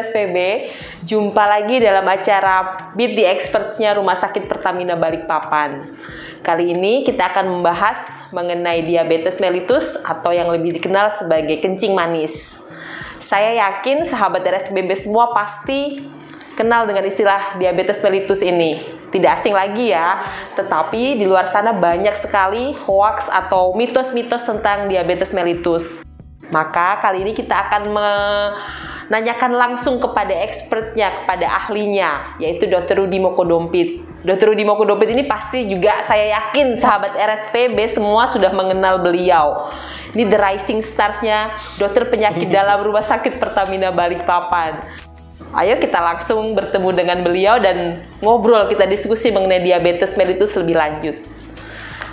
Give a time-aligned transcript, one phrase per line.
[0.00, 0.36] RSPB,
[1.04, 5.84] jumpa lagi dalam acara Beat the Experts-nya Rumah Sakit Pertamina Balikpapan.
[6.40, 12.56] Kali ini kita akan membahas mengenai diabetes mellitus atau yang lebih dikenal sebagai kencing manis.
[13.20, 16.00] Saya yakin sahabat RSPB semua pasti
[16.56, 18.80] kenal dengan istilah diabetes mellitus ini.
[19.12, 20.24] Tidak asing lagi ya,
[20.56, 26.00] tetapi di luar sana banyak sekali hoax atau mitos-mitos tentang diabetes mellitus.
[26.48, 27.82] Maka kali ini kita akan
[29.10, 33.02] menanyakan langsung kepada expertnya, kepada ahlinya, yaitu Dr.
[33.02, 34.06] Rudi Mokodompit.
[34.22, 34.54] Dr.
[34.54, 39.66] Rudi Mokodompit ini pasti juga saya yakin sahabat RSPB semua sudah mengenal beliau.
[40.14, 44.78] Ini the rising starsnya dokter penyakit dalam Rumah Sakit Pertamina Balikpapan.
[45.58, 51.18] Ayo kita langsung bertemu dengan beliau dan ngobrol, kita diskusi mengenai diabetes mellitus lebih lanjut.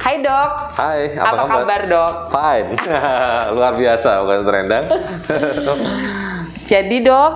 [0.01, 0.49] Hai dok.
[0.73, 1.61] Hai, apa, apa kabar?
[1.61, 2.13] kabar dok?
[2.33, 2.69] Fine,
[3.53, 4.85] luar biasa bukan terendang.
[6.67, 7.31] Jadi dok,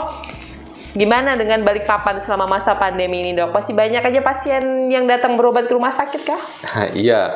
[0.91, 3.55] gimana dengan balik papan selama masa pandemi ini dok?
[3.55, 6.41] Masih banyak aja pasien yang datang berobat ke rumah sakit kah?
[6.99, 7.31] iya,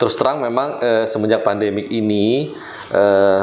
[0.00, 2.56] terus terang memang eh, semenjak pandemik ini
[2.88, 3.42] eh,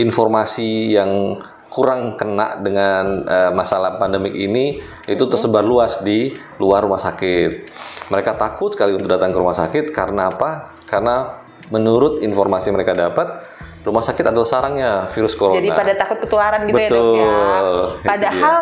[0.00, 1.36] informasi yang
[1.68, 7.70] kurang kena dengan eh, masalah pandemik ini itu tersebar luas di luar rumah sakit
[8.10, 10.74] mereka takut sekali untuk datang ke rumah sakit karena apa?
[10.90, 11.30] Karena
[11.70, 13.38] menurut informasi mereka dapat
[13.80, 15.56] rumah sakit adalah sarangnya virus corona.
[15.56, 17.38] Jadi pada takut ketularan gitu Betul, ya dok ya.
[18.04, 18.56] Padahal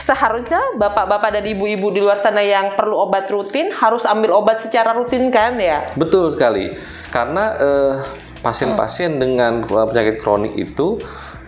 [0.00, 4.96] seharusnya bapak-bapak dan ibu-ibu di luar sana yang perlu obat rutin harus ambil obat secara
[4.96, 5.84] rutin kan ya?
[5.92, 6.72] Betul sekali.
[7.12, 7.94] Karena eh,
[8.40, 9.20] pasien-pasien hmm.
[9.20, 10.96] dengan penyakit kronik itu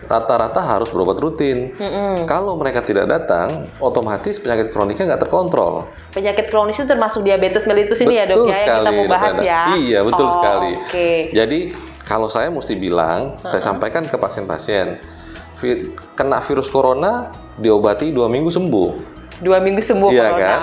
[0.05, 1.73] rata-rata harus berobat rutin.
[1.73, 2.29] Mm-hmm.
[2.29, 5.89] Kalau mereka tidak datang, otomatis penyakit kroniknya nggak terkontrol.
[6.13, 9.61] Penyakit kronis itu termasuk diabetes mellitus ini ya dok ya yang kita mau bahas ya.
[9.75, 10.71] Iya betul oh, sekali.
[10.89, 11.17] Okay.
[11.33, 11.59] Jadi
[12.05, 13.49] kalau saya mesti bilang, uh-huh.
[13.49, 15.01] saya sampaikan ke pasien-pasien,
[16.13, 18.89] kena virus corona diobati dua minggu sembuh.
[19.41, 20.47] Dua minggu sembuh iya corona.
[20.47, 20.61] kan?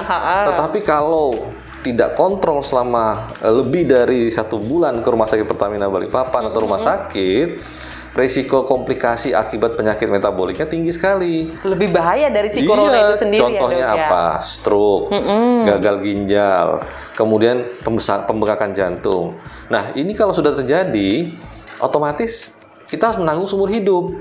[0.49, 1.37] Tetapi kalau
[1.83, 6.51] tidak kontrol selama eh, lebih dari satu bulan ke rumah sakit Pertamina Balikpapan mm-hmm.
[6.55, 7.49] atau rumah sakit
[8.13, 11.49] resiko komplikasi akibat penyakit metaboliknya tinggi sekali.
[11.65, 14.25] Lebih bahaya dari si corona iya, itu sendiri ya, contohnya ya, apa?
[14.45, 15.57] Stroke, mm -mm.
[15.65, 16.67] gagal ginjal,
[17.17, 17.65] kemudian
[18.29, 19.33] pembengkakan jantung.
[19.73, 21.33] Nah, ini kalau sudah terjadi,
[21.81, 22.53] otomatis
[22.93, 24.13] kita harus menanggung seumur hidup.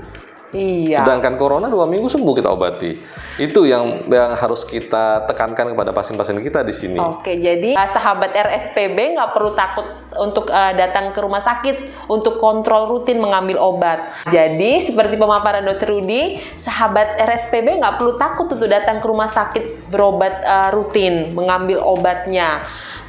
[0.52, 1.00] Iya.
[1.00, 2.92] Sedangkan corona dua minggu sembuh kita obati.
[3.40, 7.00] Itu yang yang harus kita tekankan kepada pasien-pasien kita di sini.
[7.00, 9.88] Oke, jadi uh, sahabat RSPB nggak perlu takut
[10.20, 14.12] untuk uh, datang ke rumah sakit untuk kontrol rutin mengambil obat.
[14.28, 19.88] Jadi seperti pemaparan Dokter Rudi, sahabat RSPB nggak perlu takut untuk datang ke rumah sakit
[19.88, 22.60] berobat uh, rutin mengambil obatnya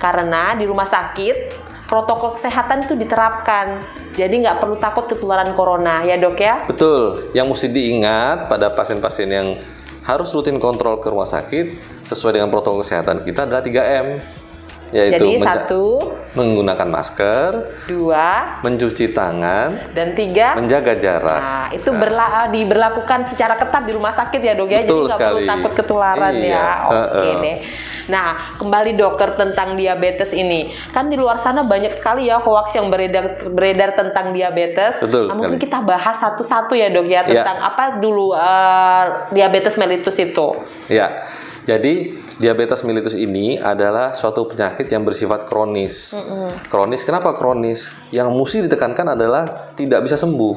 [0.04, 1.63] karena di rumah sakit
[1.94, 3.78] protokol kesehatan itu diterapkan.
[4.18, 6.66] Jadi nggak perlu takut ketularan corona ya dok ya?
[6.66, 7.30] Betul.
[7.38, 9.54] Yang mesti diingat pada pasien-pasien yang
[10.02, 11.78] harus rutin kontrol ke rumah sakit
[12.10, 14.20] sesuai dengan protokol kesehatan kita adalah 3M
[14.94, 17.52] yaitu Jadi satu menggunakan masker,
[17.90, 21.42] dua mencuci tangan, dan tiga menjaga jarak.
[21.42, 21.98] Nah itu nah.
[21.98, 25.72] Berla diberlakukan secara ketat di rumah sakit ya dok ya, Betul jadi nggak perlu takut
[25.74, 26.54] ketularan iya.
[26.54, 26.70] ya.
[26.86, 27.42] Oke okay, uh -uh.
[27.42, 27.58] deh.
[28.04, 28.30] Nah
[28.62, 33.50] kembali dokter tentang diabetes ini, kan di luar sana banyak sekali ya hoax yang beredar
[33.50, 35.02] beredar tentang diabetes.
[35.02, 35.34] Betul.
[35.34, 37.42] Nah, mungkin kita bahas satu-satu ya dok ya iya.
[37.42, 37.66] tentang ya.
[37.66, 40.54] apa dulu uh, diabetes mellitus itu.
[40.86, 41.26] Ya.
[41.64, 42.12] Jadi
[42.44, 46.12] diabetes mellitus ini adalah suatu penyakit yang bersifat kronis.
[46.12, 46.48] Mm -hmm.
[46.68, 47.88] Kronis kenapa kronis?
[48.12, 49.48] Yang mesti ditekankan adalah
[49.80, 50.56] tidak bisa sembuh,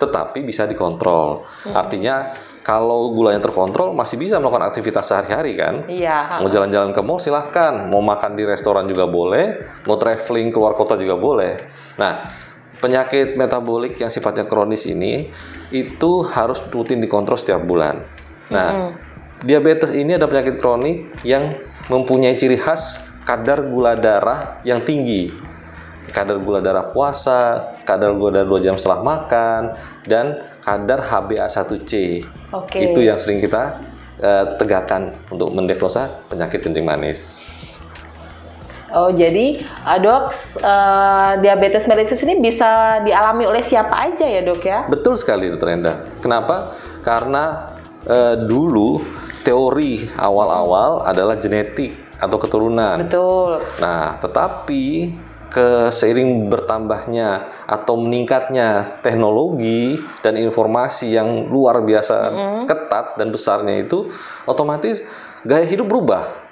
[0.00, 1.44] tetapi bisa dikontrol.
[1.44, 1.74] Mm -hmm.
[1.76, 2.16] Artinya
[2.64, 5.74] kalau gulanya terkontrol masih bisa melakukan aktivitas sehari-hari kan?
[5.86, 6.40] Iya.
[6.40, 10.98] Mau jalan-jalan ke mall silahkan, mau makan di restoran juga boleh, mau traveling keluar kota
[10.98, 11.60] juga boleh.
[12.00, 12.18] Nah,
[12.80, 15.28] penyakit metabolik yang sifatnya kronis ini
[15.70, 18.00] itu harus rutin dikontrol setiap bulan.
[18.50, 19.05] Nah, mm -hmm
[19.44, 21.52] Diabetes ini adalah penyakit kronik yang
[21.92, 25.28] mempunyai ciri khas kadar gula darah yang tinggi.
[26.14, 29.76] Kadar gula darah puasa, kadar gula darah 2 jam setelah makan,
[30.08, 31.92] dan kadar HbA1c.
[32.48, 32.94] Okay.
[32.94, 33.76] Itu yang sering kita
[34.24, 37.44] uh, tegakkan untuk mendiagnosa penyakit kencing manis.
[38.96, 44.62] Oh jadi uh, dok uh, diabetes mellitus ini bisa dialami oleh siapa aja ya dok
[44.64, 44.88] ya?
[44.88, 46.00] Betul sekali dokter Enda.
[46.24, 46.72] Kenapa?
[47.04, 47.75] Karena
[48.06, 49.02] uh, dulu
[49.46, 52.96] teori awal-awal adalah genetik atau keturunan.
[53.06, 53.60] Betul.
[53.78, 55.12] Nah, tetapi
[55.46, 62.62] ke seiring bertambahnya atau meningkatnya teknologi dan informasi yang luar biasa mm -hmm.
[62.68, 64.10] ketat dan besarnya itu
[64.44, 65.00] otomatis
[65.46, 66.45] gaya hidup berubah.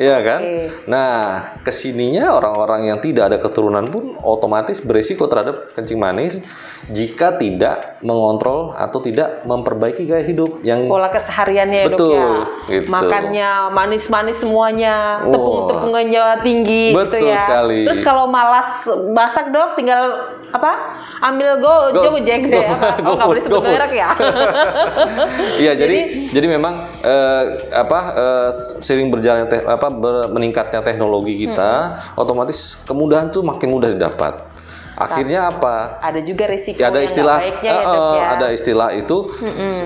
[0.00, 0.40] Iya kan?
[0.88, 1.12] Nah,
[1.60, 6.40] ke sininya orang-orang yang tidak ada keturunan pun otomatis berisiko terhadap kencing manis
[6.88, 12.80] jika tidak mengontrol atau tidak memperbaiki gaya hidup yang Pola kesehariannya ya Betul, ya.
[12.80, 12.88] gitu.
[12.88, 17.44] Makannya manis-manis semuanya, tepung-tepungannya tinggi gitu Betul ya.
[17.44, 17.80] sekali.
[17.84, 20.16] Terus kalau malas masak dok, tinggal
[20.50, 20.72] apa?
[21.20, 22.58] Ambil go, Go- Gojek deh.
[22.58, 22.88] go- Apa?
[23.02, 24.10] Oh nggak boleh sebut merek ya.
[25.60, 25.98] Iya, jadi
[26.30, 28.48] jadi memang eh, apa eh,
[28.80, 31.72] sering berjalannya teh, apa ber- meningkatnya teknologi kita,
[32.14, 34.48] otomatis kemudahan tuh makin mudah didapat.
[34.92, 35.96] Akhirnya apa?
[35.98, 38.26] Ada juga risiko Ya, ada yang istilah nggak baiknya ya dok eh, ya.
[38.30, 39.16] ada istilah itu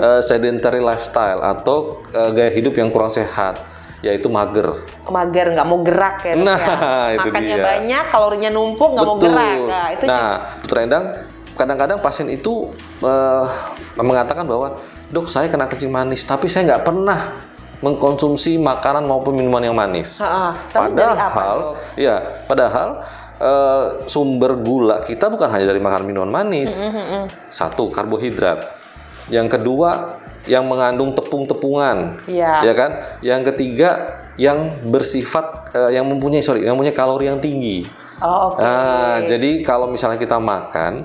[0.00, 1.76] eh, sedentary lifestyle atau
[2.08, 3.62] eh, gaya hidup yang kurang sehat,
[4.04, 4.84] yaitu mager.
[5.08, 6.76] mager nggak mau gerak ya dok Nah, ya.
[7.16, 7.64] itu Makannya dia.
[7.64, 9.58] banyak, kalorinya numpuk nggak mau gerak.
[9.64, 10.30] Nah, itu nah,
[10.60, 11.04] Dokter Endang,
[11.56, 12.68] kadang-kadang pasien itu
[13.00, 13.44] eh,
[13.96, 14.76] mengatakan bahwa
[15.08, 17.20] dok saya kena kencing manis, tapi saya nggak pernah
[17.80, 20.20] mengkonsumsi makanan maupun minuman yang manis.
[20.20, 20.52] Heeh.
[20.72, 21.58] Tapi dari apa, Padahal,
[21.96, 22.88] ya, padahal
[23.40, 26.76] eh, sumber gula kita bukan hanya dari makanan minuman manis.
[27.48, 28.84] Satu, karbohidrat.
[29.32, 32.20] Yang kedua, yang mengandung tepung-tepungan.
[32.28, 32.64] Iya.
[32.64, 32.90] Ya kan?
[33.24, 33.90] Yang ketiga,
[34.36, 37.86] yang bersifat eh, yang mempunyai sorry, yang mempunyai kalori yang tinggi.
[38.22, 38.62] Oh, oke.
[38.62, 41.02] Ah, jadi kalau misalnya kita makan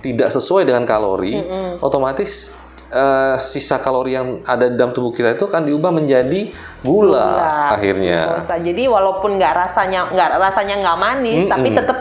[0.00, 1.40] tidak sesuai dengan kalori,
[1.80, 2.52] otomatis
[2.92, 7.76] eh, sisa kalori yang ada di dalam tubuh kita itu akan diubah menjadi gula, Gula.
[7.76, 8.20] akhirnya.
[8.40, 11.96] Jadi walaupun nggak rasanya nggak rasanya nggak manis, tapi tetap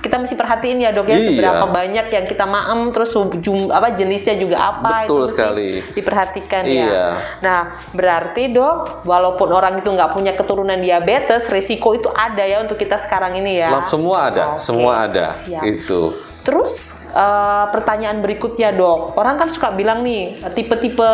[0.00, 1.28] kita mesti perhatiin ya dok ya Iya.
[1.28, 5.70] seberapa banyak yang kita maem terus jum, apa jenisnya juga apa Betul mesti sekali.
[5.92, 6.86] diperhatikan Iya.
[6.86, 7.06] ya.
[7.40, 7.60] Nah
[7.90, 12.96] berarti dok walaupun orang itu nggak punya keturunan diabetes, risiko itu ada ya untuk kita
[12.96, 13.76] sekarang ini ya.
[13.84, 15.36] Semua ada, Oke, semua ada.
[15.36, 15.62] siap.
[15.62, 16.16] Itu.
[16.40, 16.74] Terus
[17.10, 21.04] eh, pertanyaan berikutnya dok, orang kan suka bilang nih tipe-tipe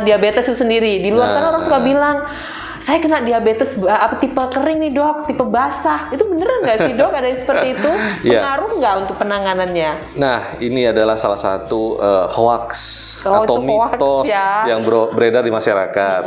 [0.00, 0.98] diabetes itu sendiri.
[0.98, 1.34] Di luar Nah.
[1.34, 2.16] sana orang suka bilang
[2.80, 6.08] saya kena diabetes apa tipe kering nih dok, tipe basah.
[6.08, 7.92] Itu beneran nggak sih dok ada yang seperti itu?
[8.20, 8.40] Iya.
[8.40, 9.90] Pengaruh nggak untuk penanganannya?
[10.16, 12.70] Nah, ini adalah salah satu eh, hoax
[13.20, 14.64] Oh, atau itu hoax mitos ya.
[14.64, 14.80] yang
[15.12, 16.22] beredar di masyarakat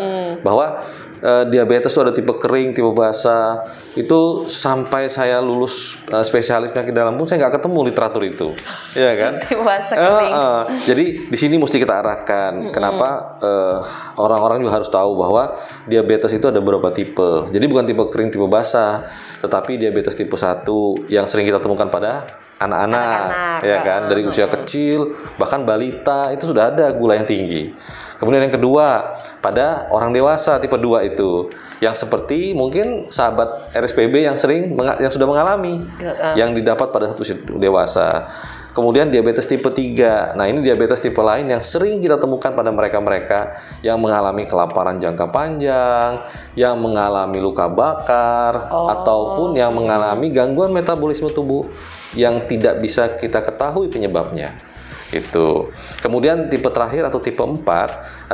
[0.46, 0.78] bahwa
[1.24, 3.64] eh, diabetes itu ada tipe kering, tipe basah.
[3.96, 8.48] Itu sampai saya lulus eh, spesialis penyakit dalam pun saya nggak ketemu literatur itu,
[8.94, 9.34] ya kan?
[9.40, 10.31] Tipe basah Eh, kering.
[10.36, 10.62] eh.
[10.84, 12.70] Jadi di sini mesti kita arahkan.
[12.70, 13.78] Kenapa eh,
[14.20, 15.56] orang-orang juga harus tahu bahwa
[15.88, 17.48] diabetes itu ada beberapa tipe.
[17.50, 19.08] Jadi bukan tipe kering, tipe basah,
[19.40, 20.68] tetapi diabetes tipe 1
[21.08, 24.02] yang sering kita temukan pada Anak-anak, ya kan?
[24.08, 27.76] Dari usia kecil bahkan balita itu sudah ada gula yang tinggi.
[28.24, 31.52] Kemudian yang kedua, pada orang dewasa tipe 2 itu
[31.84, 36.40] yang seperti mungkin sahabat RSPB yang sering yang sudah mengalami Heeh.
[36.40, 37.28] yang didapat pada satu
[37.60, 38.24] dewasa.
[38.72, 40.40] Kemudian diabetes tipe 3.
[40.40, 45.28] Nah, ini diabetes tipe lain yang sering kita temukan pada mereka-mereka yang mengalami kelaparan jangka
[45.28, 46.24] panjang,
[46.56, 51.68] yang mengalami luka bakar, ataupun yang mengalami gangguan metabolisme tubuh
[52.16, 54.73] yang tidak bisa kita ketahui penyebabnya.
[55.13, 55.69] Itu.
[56.01, 57.62] Kemudian tipe terakhir atau tipe 4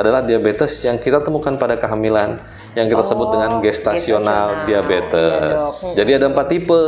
[0.00, 2.40] adalah diabetes yang kita temukan pada kehamilan
[2.72, 4.64] yang kita sebut dengan gestasional.
[4.64, 5.58] gestasional diabetes.
[5.60, 5.94] Dok.
[6.00, 6.80] Jadi ada empat tipe.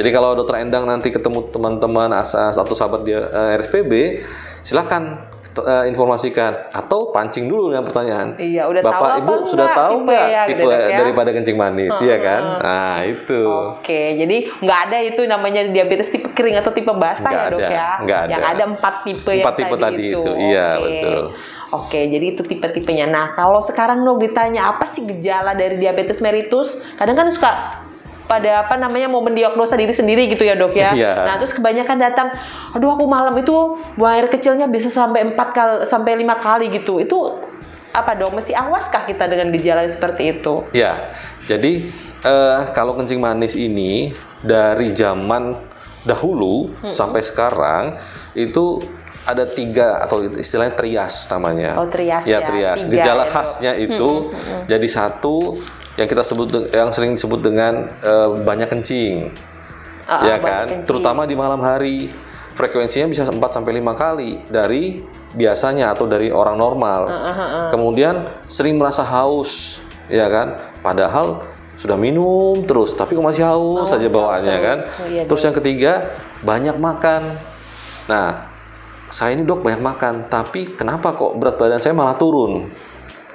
[0.00, 4.24] Jadi kalau dokter Endang nanti ketemu teman-teman asas atau sahabat dia eh, RSPB,
[4.64, 8.36] silakan eh, informasikan atau pancing dulu dengan pertanyaan.
[8.36, 10.80] Iya, udah Bapak tahu apa Ibu sudah enggak tahu tipe nggak ya, tipe gitu, Dok,
[10.80, 10.98] ya?
[11.00, 12.42] daripada kencing manis, iya kan?
[12.60, 13.42] Nah itu.
[13.72, 17.60] Oke, jadi nggak ada itu namanya diabetes tipe kering atau tipe basah Nggak ya dok
[17.60, 17.90] ada, ya?
[18.04, 18.52] nggak Yang ada.
[18.52, 20.84] ada empat tipe yang Empat tipe tadi itu, iya, Oke.
[20.84, 21.24] betul.
[21.66, 23.10] Oke, jadi itu tipe-tipenya.
[23.10, 26.78] Nah, kalau sekarang dok ditanya apa sih gejala dari diabetes mellitus?
[26.94, 27.50] Kadang kan suka
[28.26, 30.90] pada apa namanya mau mendiagnosa diri sendiri gitu ya dok ya.
[30.92, 31.12] Iya.
[31.26, 32.28] Nah terus kebanyakan datang,
[32.74, 36.98] aduh aku malam itu buang air kecilnya bisa sampai empat kali sampai lima kali gitu.
[36.98, 37.38] Itu
[37.94, 38.36] apa dok?
[38.36, 40.66] Mesti awaskah kita dengan gejala seperti itu?
[40.74, 40.98] Ya,
[41.48, 41.86] jadi
[42.26, 44.12] eh, kalau kencing manis ini
[44.44, 45.56] dari zaman
[46.06, 47.98] dahulu sampai sekarang
[48.38, 48.84] itu
[49.26, 51.74] ada tiga atau istilahnya trias namanya.
[51.74, 52.38] Oh, trias ya.
[52.38, 52.46] ya.
[52.46, 52.86] trias.
[52.86, 54.30] Tiga Gejala ya, khasnya itu
[54.70, 55.58] jadi satu
[55.96, 59.32] yang kita sebut yang sering disebut dengan eh, banyak kencing.
[60.06, 60.66] Ah, ya banyak kan?
[60.68, 60.86] kencing.
[60.88, 62.12] Terutama di malam hari.
[62.56, 65.04] Frekuensinya bisa 4 sampai 5 kali dari
[65.36, 67.04] biasanya atau dari orang normal.
[67.04, 69.76] Ah, Kemudian sering merasa haus,
[70.08, 70.56] ya kan?
[70.80, 71.44] Padahal
[71.76, 74.64] sudah minum terus, tapi kok masih haus saja bawaannya terus.
[74.64, 74.78] kan.
[74.80, 75.92] Oh, iya, terus yang ketiga,
[76.40, 77.36] banyak makan.
[78.08, 78.48] Nah,
[79.12, 82.72] saya ini dok banyak makan, tapi kenapa kok berat badan saya malah turun?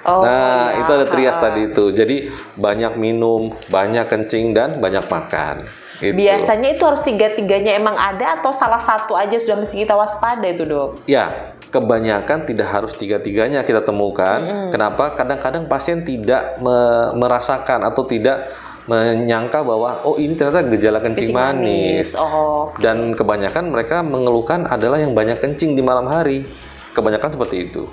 [0.05, 0.81] Oh, nah, iya.
[0.81, 1.93] itu ada trias tadi itu.
[1.93, 5.61] Jadi banyak minum, banyak kencing dan banyak makan.
[6.01, 6.17] Itu.
[6.17, 10.65] Biasanya itu harus tiga-tiganya emang ada atau salah satu aja sudah mesti kita waspada itu
[10.65, 11.05] dok?
[11.05, 14.69] Ya, kebanyakan tidak harus tiga-tiganya kita temukan.
[14.73, 15.13] Kenapa?
[15.13, 18.49] Kadang-kadang pasien tidak me- merasakan atau tidak
[18.89, 22.17] menyangka bahwa oh ini ternyata gejala kencing, Kencing manis.
[22.17, 22.73] Oh.
[22.81, 26.49] Dan kebanyakan mereka mengeluhkan adalah yang banyak kencing di malam hari.
[26.97, 27.85] Kebanyakan seperti itu.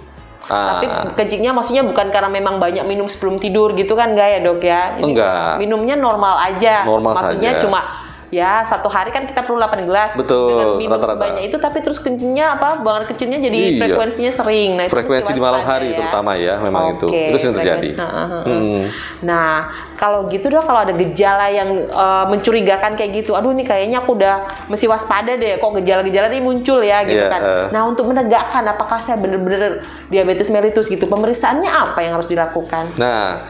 [0.48, 4.38] Ah, Tapi kencingnya maksudnya bukan karena memang banyak minum sebelum tidur gitu kan enggak ya
[4.40, 4.96] dok ya?
[4.96, 5.60] Jadi Enggak.
[5.60, 6.88] Minumnya normal aja.
[6.88, 7.62] Normal maksudnya saja.
[7.62, 7.80] cuma
[8.28, 10.12] ya satu hari kan kita perlu 8 gelas.
[10.12, 11.16] Betul, minum rata-rata.
[11.16, 12.78] sebanyak itu tapi terus kencingnya apa?
[12.78, 13.80] Buangan kecilnya jadi Iya.
[13.82, 14.70] frekuensinya sering.
[14.74, 15.98] Nah, frekuensi di malam hari ya.
[15.98, 17.08] terutama ya memang itu.
[17.08, 17.90] Oke, Itu sering terjadi.
[17.90, 18.04] frekuensi.
[18.04, 18.40] Ha, ha, ha.
[18.44, 18.82] Hmm.
[19.20, 19.54] Nah,
[19.94, 24.14] kalau gitu dok, kalau ada gejala yang eh, mencurigakan kayak gitu, aduh ini kayaknya aku
[24.14, 25.56] udah mesti waspada deh.
[25.56, 27.40] Kok gejala-gejala ini muncul ya gitu Iya, kan.
[27.40, 27.66] eh.
[27.70, 32.84] Nah, untuk menegakkan apakah saya bener-bener diabetes mellitus gitu, pemeriksaannya apa yang harus dilakukan?
[32.94, 33.40] Nah,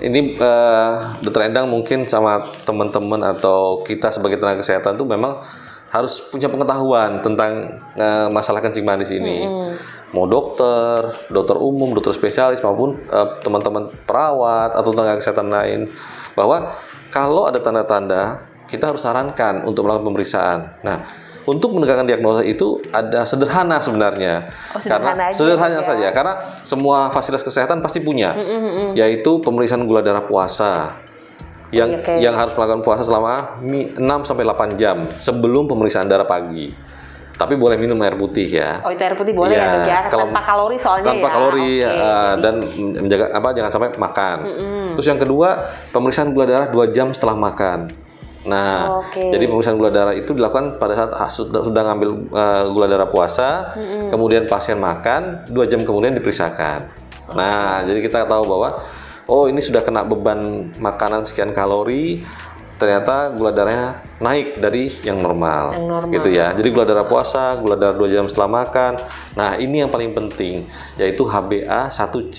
[0.00, 5.36] ini eh, Dokter Endang mungkin sama teman-teman atau kita sebagai tenaga kesehatan tuh memang
[5.90, 9.44] harus punya pengetahuan tentang eh, masalah kencing manis ini.
[10.10, 15.80] Mau dokter, dokter umum, dokter spesialis maupun eh, teman-teman perawat atau tenaga kesehatan lain
[16.34, 16.72] bahwa
[17.12, 20.58] kalau ada tanda-tanda kita harus sarankan untuk melakukan pemeriksaan.
[20.86, 21.02] Nah,
[21.42, 24.48] untuk menegakkan diagnosa itu ada sederhana sebenarnya.
[24.70, 25.82] Oh, sederhana Karena aja sederhana ya.
[25.82, 26.32] saja karena
[26.62, 28.36] semua fasilitas kesehatan pasti punya,
[28.92, 30.92] yaitu pemeriksaan gula darah puasa.
[31.70, 32.14] Yang Oke.
[32.18, 36.74] yang harus melakukan puasa selama mi- 6 sampai 8 jam sebelum pemeriksaan darah pagi.
[37.32, 38.82] Tapi boleh minum air putih ya.
[38.82, 40.00] Oh, itu air putih boleh Iya, ya dok ya?
[40.04, 41.32] kalau- Tanpa kalori soalnya tanpa ya?
[41.32, 41.94] kalori Oke.
[41.96, 42.54] uh, dan
[43.00, 44.36] menjaga apa jangan sampai makan.
[44.92, 45.48] Terus yang kedua
[45.88, 48.09] pemeriksaan gula darah 2 jam setelah makan.
[48.50, 49.30] Nah, Oke.
[49.30, 53.06] jadi pemeriksaan gula darah itu dilakukan pada saat ah, sudah sudah ngambil uh, gula darah
[53.06, 53.78] puasa,
[54.10, 56.90] kemudian pasien makan, dua jam kemudian diperiksakan.
[57.30, 58.74] Nah, jadi kita tahu bahwa
[59.30, 62.26] oh ini sudah kena beban makanan sekian kalori,
[62.80, 66.14] ternyata gula darahnya naik dari yang normal, Yang normal.
[66.16, 66.50] gitu ya.
[66.56, 68.96] Jadi gula darah puasa, gula darah 2 jam setelah makan.
[69.36, 70.64] Nah, ini yang paling penting
[70.96, 72.38] yaitu HbA1c.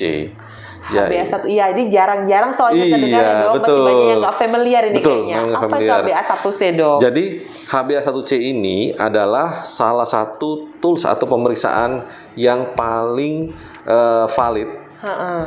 [0.91, 3.79] Ya, HbA1 iya ini jarang-jarang soalnya Iya, terdengar ya dok masih betul.
[3.87, 6.01] banyak yang nggak familiar ini Betul, kayaknya apa itu familiar.
[6.03, 7.23] HbA1c dok Jadi
[7.65, 12.03] HbA1c ini adalah salah satu tools atau pemeriksaan
[12.35, 13.49] yang paling
[13.83, 14.69] eh, valid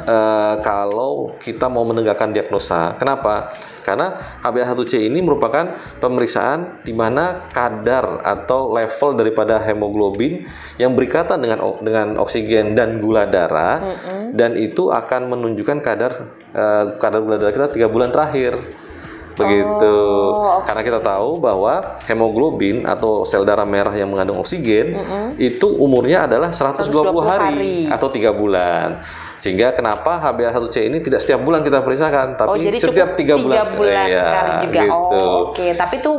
[0.02, 2.98] eh, kalau kita mau menegakkan diagnosa.
[2.98, 3.54] Kenapa?
[3.86, 10.42] Karena HbA1c ini merupakan pemeriksaan di mana kadar atau level daripada hemoglobin
[10.80, 13.94] yang berikatan dengan dengan oksigen dan gula darah
[14.34, 16.12] dan itu akan menunjukkan kadar
[16.56, 18.56] eh, kadar gula darah kita tiga bulan terakhir
[19.34, 19.96] begitu
[20.62, 24.94] karena kita tahu bahwa hemoglobin atau sel darah merah yang mengandung oksigen
[25.42, 27.74] itu umurnya adalah 120, 120 hari, hari.
[27.90, 29.02] atau tiga bulan
[29.44, 33.60] sehingga kenapa HbA1c ini tidak setiap bulan kita periksakan tapi oh jadi setiap tiga bulan,
[33.76, 34.96] bulan Iya, sekali juga gitu.
[35.20, 36.12] oh oke tapi itu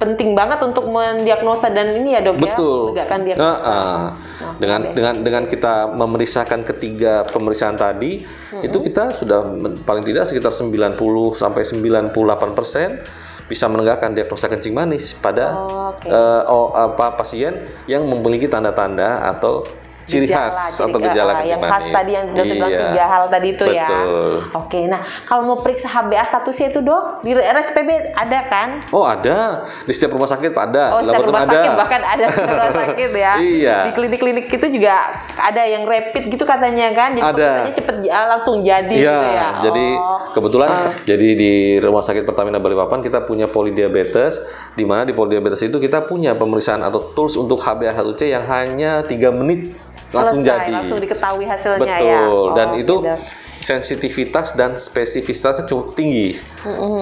[0.00, 2.96] penting banget untuk mendiagnosa dan ini ya dok Betul.
[2.96, 4.08] ya menegakkan Nah, diagnosa ah.
[4.56, 8.24] dengan dengan dengan kita memeriksakan ketiga pemeriksaan tadi,
[8.64, 9.44] itu kita sudah
[9.84, 10.96] paling tidak sekitar 90
[11.36, 12.16] sampai 98
[12.56, 12.96] persen
[13.44, 16.08] bisa menegakkan diagnosa kencing manis pada Oh, oke.
[16.08, 19.68] eh, oh, apa pasien yang memiliki tanda-tanda atau
[20.02, 21.92] ciri Gejala, khas ciri- atau eh, gejala kencing yang khas manis.
[21.92, 22.80] tadi yang dokter bilang Iya.
[22.86, 24.32] tiga hal tadi itu ya Betul.
[24.52, 29.38] oke nah kalau mau periksa HbA1c itu dok di RSPB ada kan Oh ada
[29.80, 31.52] di setiap rumah sakit ada, Oh, setiap rumah ada.
[31.52, 33.32] sakit bahkan ada di rumah sakit ya.
[33.36, 33.76] Iya.
[33.82, 34.94] Di klinik-klinik itu juga
[35.34, 37.10] ada yang rapid gitu katanya kan.
[37.12, 37.50] Jadi Ada.
[37.72, 39.48] cepet langsung jadi Iya, gitu ya.
[39.62, 40.18] jadi Oh.
[40.30, 40.70] kebetulan
[41.02, 44.40] jadi di Rumah Sakit Pertamina Balikpapan kita punya polidiabetes
[44.72, 49.30] di mana di polidiabetes itu kita punya pemeriksaan atau tools untuk HbA1c yang hanya tiga
[49.30, 49.72] menit
[50.10, 50.70] langsung Selesai, jadi.
[50.74, 52.10] langsung diketahui hasilnya Betul.
[52.10, 52.20] ya.
[52.26, 53.18] Oh, Dan itu Dok.
[53.60, 56.34] sensitivitas dan spesificitasnya cukup tinggi.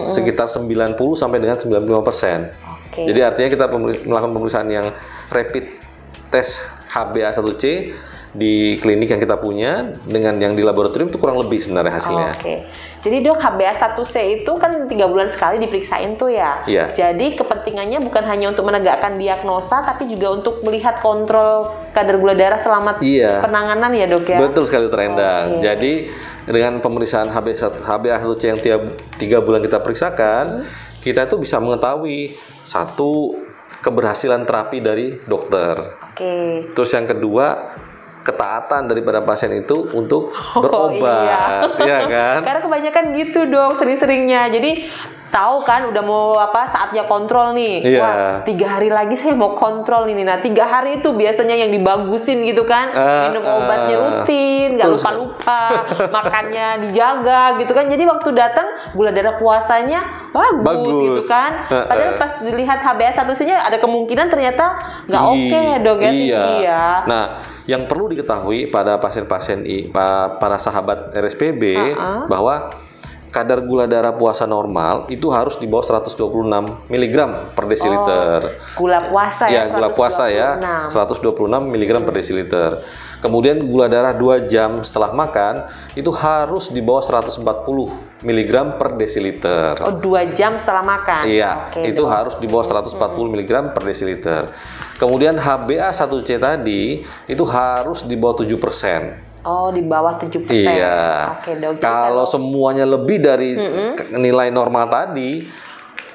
[0.06, 2.52] Sekitar 90 sampai dengan 95 persen.
[2.52, 3.08] Oke.
[3.08, 3.64] Jadi artinya kita
[4.04, 4.86] melakukan pemeriksaan yang
[5.30, 5.64] rapid
[6.28, 6.60] test
[6.92, 7.64] HbA1c
[8.36, 12.32] di klinik yang kita punya dengan yang di laboratorium itu kurang lebih sebenarnya hasilnya.
[12.36, 12.56] Oke.
[12.98, 16.60] Jadi dok HbA1c itu kan tiga bulan sekali diperiksain tuh ya.
[16.66, 16.90] Iya.
[16.90, 22.58] Jadi kepentingannya bukan hanya untuk menegakkan diagnosa, tapi juga untuk melihat kontrol kadar gula darah
[22.58, 23.38] selama Iya.
[23.40, 24.38] penanganan ya dok ya.
[24.42, 25.62] Betul sekali terendang.
[25.62, 26.10] Jadi
[26.44, 28.82] dengan pemeriksaan HbA1 HbA1c yang tiap
[29.16, 30.66] tiga bulan kita periksakan,
[30.98, 32.34] kita itu bisa mengetahui
[32.66, 33.38] satu
[33.78, 35.96] keberhasilan terapi dari dokter.
[36.02, 36.66] Oke.
[36.74, 37.70] Terus yang kedua
[38.28, 41.88] ketaatan daripada pasien itu untuk Oh, berobat, iya.
[41.88, 42.36] ya kan?
[42.44, 44.52] Karena kebanyakan gitu dong sering-seringnya.
[44.52, 44.84] Jadi
[45.28, 47.84] tahu kan udah mau apa saatnya kontrol nih.
[47.84, 48.00] Iya.
[48.00, 50.24] Wah tiga hari lagi saya mau kontrol ini.
[50.24, 52.90] Nah tiga hari itu biasanya yang dibagusin gitu kan.
[52.96, 53.60] Ah, Minum ah.
[53.60, 55.62] obatnya rutin, nggak Betul lupa-lupa,
[56.08, 57.86] makannya dijaga gitu kan.
[57.86, 60.00] Jadi waktu datang gula darah puasanya
[60.32, 61.00] bagus, Bagus.
[61.04, 61.52] gitu kan.
[61.68, 62.18] Ah, Padahal ah.
[62.18, 66.08] pas dilihat HbA1c-nya ada kemungkinan ternyata nggak oke ya dok ya.
[66.08, 66.12] Iya.
[66.16, 66.86] tinggi ya.
[67.04, 67.24] Nah,
[67.68, 69.60] yang perlu diketahui pada pasien-pasien
[69.92, 72.24] para sahabat RSPB Uh-uh.
[72.26, 72.72] bahwa
[73.28, 76.16] kadar gula darah puasa normal itu harus di bawah 126
[76.88, 77.16] mg
[77.52, 78.40] per desiliter.
[78.72, 79.76] Gula puasa Ya, ya.
[79.76, 80.56] gula puasa ya
[80.88, 81.36] 126
[81.68, 82.70] mg per desiliter.
[83.18, 85.66] Kemudian gula darah 2 jam setelah makan
[85.98, 87.42] itu harus di bawah 140
[88.22, 89.74] mg per desiliter.
[89.82, 91.26] Oh, dua jam setelah makan.
[91.26, 92.10] Iya, Oke, itu dok.
[92.10, 92.94] harus di bawah 140
[93.34, 94.42] mg per desiliter.
[94.94, 99.42] Kemudian HbA1c tadi itu harus di bawah 7%.
[99.42, 100.50] Oh, di bawah 7%.
[100.50, 100.98] Iya.
[101.38, 101.74] Oke, dok.
[101.74, 103.54] Jadi Kalau semuanya lebih dari
[103.94, 105.46] ke- nilai normal tadi,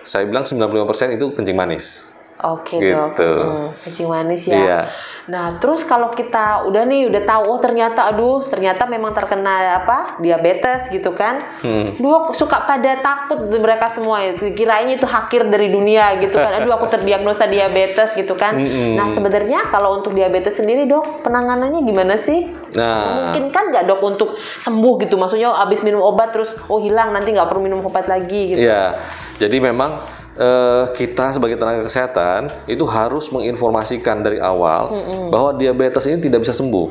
[0.03, 2.12] saya bilang 95% itu kencing manis.
[2.43, 2.91] Oke Gitu.
[2.91, 4.59] dok, Hmm, kencing manis ya.
[4.59, 4.79] Iya.
[5.23, 10.19] Nah terus kalau kita udah nih udah tahu oh ternyata aduh ternyata memang terkena apa
[10.19, 11.87] diabetes gitu kan, Hmm.
[11.95, 16.75] dok suka pada takut mereka semua itu kirain itu hakir dari dunia gitu kan, aduh
[16.75, 18.59] aku terdiagnosa diabetes gitu kan.
[18.99, 22.51] Nah sebenarnya kalau untuk diabetes sendiri dok penanganannya gimana sih?
[22.75, 27.15] Nah, Mungkin kan nggak dok untuk sembuh gitu, maksudnya abis minum obat terus oh hilang
[27.15, 28.67] nanti nggak perlu minum obat lagi gitu.
[28.67, 28.99] Iya,
[29.39, 30.03] jadi memang
[30.37, 34.93] eh, kita sebagai tenaga kesehatan itu harus menginformasikan dari awal
[35.29, 36.89] bahwa diabetes ini tidak bisa sembuh,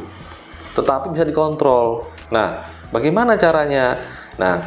[0.79, 2.07] tetapi bisa dikontrol.
[2.31, 2.63] Nah,
[2.95, 3.99] bagaimana caranya?
[4.39, 4.63] Nah,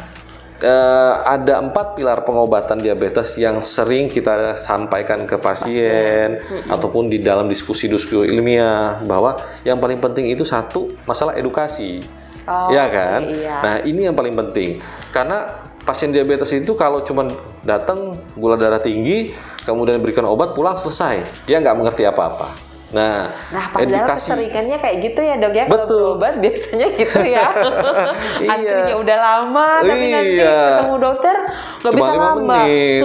[0.60, 7.48] eh, ada empat pilar pengobatan diabetes yang sering kita sampaikan ke pasien ataupun di dalam
[7.48, 12.04] diskusi-diskusi ilmiah bahwa yang paling penting itu satu masalah edukasi.
[12.46, 13.26] Oh, ya kan?
[13.26, 13.58] iya.
[13.58, 14.78] Nah, ini yang paling penting.
[15.10, 17.30] Karena pasien diabetes itu kalau cuma
[17.62, 19.30] datang gula darah tinggi,
[19.62, 21.22] kemudian berikan obat pulang selesai.
[21.46, 22.66] Dia nggak mengerti apa-apa.
[22.86, 25.74] Nah, Nah, padahal edukasi keseringannya kayak gitu ya dok ya Betul.
[25.74, 27.50] kalau berobat biasanya gitu ya.
[28.46, 28.46] Iya.
[28.46, 30.54] Antrinya udah lama tapi nanti Iya.
[30.54, 31.36] ketemu dokter
[31.82, 32.58] nggak bisa lama.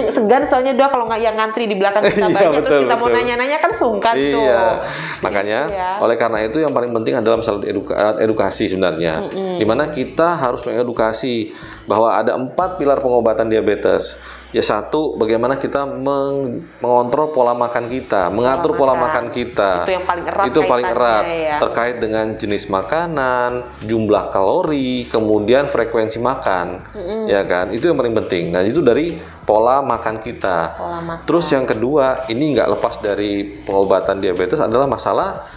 [0.06, 2.94] Segan soalnya dok kalau nggak yang ngantri di belakang kita Iya, banyak terus betul, kita
[2.94, 3.16] mau betul.
[3.18, 4.44] nanya-nanya kan sungkan tuh.
[4.46, 4.62] Iya,
[5.18, 5.90] makanya ya.
[5.98, 9.12] oleh karena itu yang paling penting adalah masalah eduka- edukasi sebenarnya,
[9.58, 11.50] di mana kita harus mengedukasi
[11.84, 14.16] bahwa ada empat pilar pengobatan diabetes.
[14.52, 19.02] Ya satu, bagaimana kita meng- mengontrol pola makan kita, mengatur pola makan.
[19.02, 19.88] makan kita.
[19.88, 21.56] Itu yang paling erat Itu paling erat ya.
[21.56, 26.84] terkait dengan jenis makanan, jumlah kalori, kemudian frekuensi makan,
[27.24, 27.72] ya kan?
[27.72, 28.52] Itu yang paling penting.
[28.52, 29.16] Nah itu dari
[29.48, 30.76] pola makan kita.
[30.76, 31.24] Pola makan.
[31.24, 35.48] Terus yang kedua, ini nggak lepas dari pengobatan diabetes adalah masalah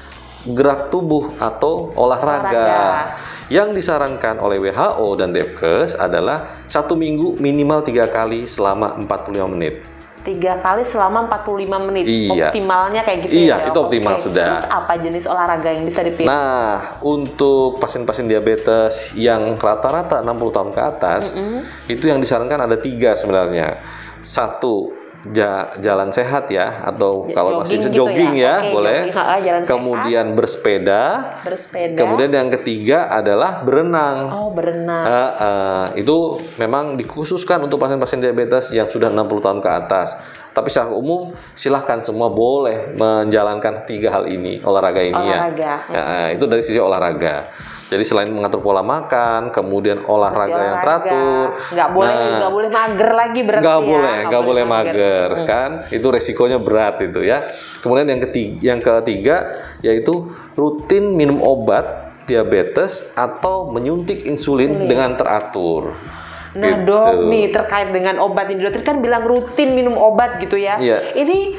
[0.48, 2.48] gerak tubuh atau olahraga.
[2.48, 3.35] Olahraga.
[3.46, 9.86] Yang disarankan oleh WHO dan Depkes adalah satu minggu minimal tiga kali selama 45 menit.
[10.26, 12.10] Tiga kali selama 45 menit.
[12.10, 12.50] Iya.
[12.50, 13.70] Optimalnya kayak gitu Iya, ya.
[13.70, 14.26] itu optimal Oke.
[14.26, 14.58] sudah.
[14.58, 16.26] Terus apa jenis olahraga yang bisa dipilih?
[16.26, 21.24] Nah, untuk pasien-pasien diabetes yang rata-rata 60 tahun ke atas,
[21.86, 23.78] itu yang disarankan ada tiga sebenarnya.
[24.26, 24.90] Satu,
[25.32, 28.42] ja- jalan sehat ya, atau kalau masih bisa gitu jogging ya.
[28.42, 29.00] ya, Oke, boleh.
[29.10, 29.72] jogging, jalan sehat.
[29.72, 31.04] Kemudian bersepeda.
[31.42, 31.98] Bersepeda.
[31.98, 34.30] Kemudian yang ketiga adalah berenang.
[34.30, 35.06] oh berenang.
[35.06, 36.18] Eh, eh, itu
[36.58, 40.14] memang dikhususkan untuk pasien-pasien diabetes yang sudah 60 tahun ke atas.
[40.52, 45.74] Tapi secara umum silahkan semua boleh menjalankan tiga hal ini olahraga ini Olahraga.
[45.84, 45.92] ya.
[45.92, 47.44] Ya, eh, itu dari sisi olahraga.
[47.86, 51.46] Jadi selain mengatur pola makan, kemudian olahraga yang teratur.
[51.70, 53.86] Nggak boleh Nah, nggak boleh mager lagi berarti nggak ya.
[53.86, 55.70] boleh, nggak boleh mager, kan?
[55.94, 57.46] Itu resikonya berat itu ya.
[57.86, 59.36] Kemudian yang ketiga, yang ketiga
[59.86, 65.94] yaitu rutin minum obat diabetes atau menyuntik insulin dengan teratur.
[66.56, 66.88] Nah Gitu.
[66.88, 70.80] dok nih terkait dengan obat ini dokter kan bilang rutin minum obat gitu ya.
[70.82, 71.14] Iya.
[71.14, 71.54] Ini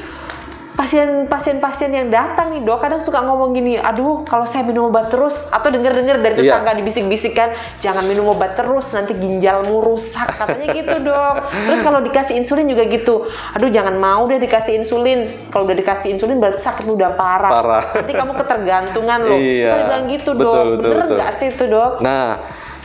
[0.77, 5.09] pasien-pasien pasien yang datang nih dok kadang suka ngomong gini, aduh kalau saya minum obat
[5.09, 6.61] terus atau denger-dengar dari Iya.
[6.61, 7.49] tetangga dibisik-bisikan
[7.81, 11.49] jangan minum obat terus nanti ginjalmu rusak katanya gitu dok.
[11.49, 13.25] Terus kalau dikasih insulin juga gitu,
[13.57, 15.25] aduh jangan mau deh dikasih insulin.
[15.49, 17.51] Kalau udah dikasih insulin berarti sakit udah parah.
[17.51, 17.83] Parah.
[17.97, 19.39] Nanti kamu ketergantungan loh.
[19.41, 19.73] Iya.
[19.73, 20.53] Suka bilang gitu Betul, dok.
[20.53, 21.17] betul, Bener betul.
[21.17, 21.91] nggak sih itu dok?
[22.05, 22.25] Nah,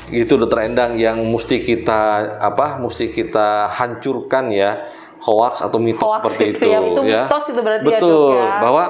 [0.09, 2.01] itu dokter Endang yang mesti kita
[2.41, 2.81] apa?
[2.81, 4.81] Mesti kita hancurkan ya
[5.23, 8.43] hoax atau mitos Hoax seperti itu itu, ya, itu mitos itu berarti ya, Betul, Dok,
[8.43, 8.53] ya.
[8.59, 8.85] bahwa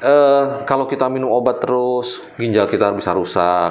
[0.00, 3.68] eh, kalau kita minum obat terus ginjal kita bisa rusak.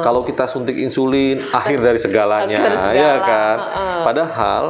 [0.00, 3.56] Kalau kita suntik insulin akhir dari segalanya, Akhir segala, ya kan?
[4.04, 4.64] Padahal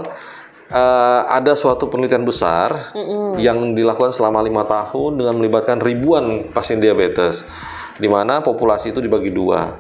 [0.71, 2.95] eh, ada suatu penelitian besar
[3.39, 7.47] yang dilakukan selama lima tahun dengan melibatkan ribuan pasien diabetes,
[8.03, 9.79] di mana populasi itu dibagi dua.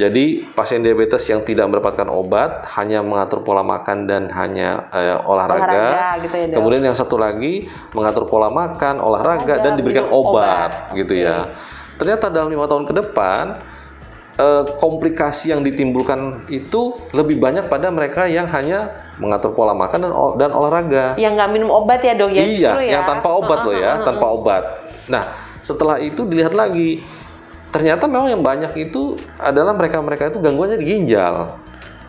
[0.00, 5.68] Jadi pasien diabetes yang tidak mendapatkan obat hanya mengatur pola makan dan hanya eh, olahraga.
[5.68, 6.56] Olahraga gitu ya.
[6.56, 11.44] Kemudian yang satu lagi mengatur pola makan, olahraga dan diberikan minum obat, gitu ya.
[12.00, 13.60] Ternyata dalam lima tahun ke depan
[14.40, 18.88] eh, komplikasi yang ditimbulkan itu lebih banyak pada mereka yang hanya
[19.20, 21.12] mengatur pola makan dan ol- dan olahraga.
[21.20, 22.40] Yang nggak minum obat ya dok ya?
[22.40, 22.92] iya, justru ya?
[22.96, 24.64] yang tanpa obat loh ya, tanpa obat.
[25.12, 25.28] Nah,
[25.60, 27.04] setelah itu dilihat lagi,
[27.70, 31.54] ternyata memang yang banyak itu adalah mereka-mereka itu gangguannya di ginjal.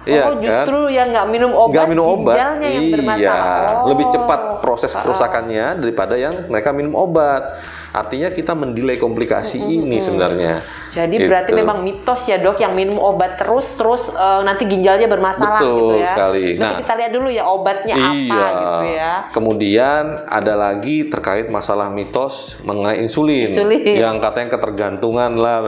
[0.02, 3.54] Iya oh, justru yang nggak minum obat, nggak minum obat, ginjalnya yang iya, bermasalah.
[3.86, 3.88] Oh.
[3.94, 7.54] lebih cepat proses kerusakannya daripada yang mereka minum obat.
[7.92, 10.64] Artinya kita mendelay komplikasi ini sebenarnya.
[10.88, 11.60] Jadi berarti Gitu.
[11.60, 15.96] memang mitos ya dok yang minum obat terus terus eh, nanti ginjalnya bermasalah Betul gitu
[16.00, 16.08] ya.
[16.08, 16.46] sekali.
[16.56, 18.48] Nanti Nah, kita lihat dulu ya obatnya apa iya.
[18.56, 19.14] gitu ya.
[19.36, 23.84] Kemudian ada lagi terkait masalah mitos mengenai insulin, Insulin.
[23.84, 25.60] yang katanya ketergantungan lah.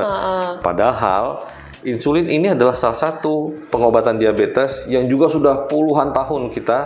[0.64, 1.44] Padahal
[1.84, 6.80] insulin ini adalah salah satu pengobatan diabetes yang juga sudah puluhan tahun kita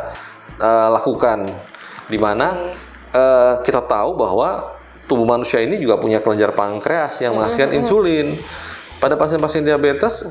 [0.61, 1.47] eh, lakukan,
[2.09, 2.73] di mana
[3.13, 8.37] eh, kita tahu bahwa tubuh manusia ini juga punya kelenjar pankreas yang menghasilkan insulin.
[8.97, 10.25] Pada pasien-pasien diabetes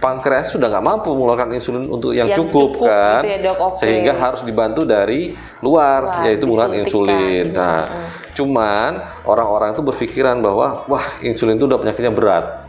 [0.00, 3.56] pankreas sudah nggak mampu mengeluarkan insulin untuk yang, Yang cukup, cukup kan, gitu ya, Dok.
[3.60, 3.76] Oke.
[3.84, 7.44] sehingga harus dibantu dari luar, Luar, yaitu menggunakan insulin.
[7.52, 7.84] Nah,
[8.32, 8.90] cuman
[9.28, 12.64] orang-orang itu berpikiran bahwa wah insulin itu udah penyakitnya berat,